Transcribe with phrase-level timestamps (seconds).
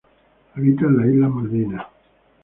[0.55, 1.85] Habita en las Islas Malvinas.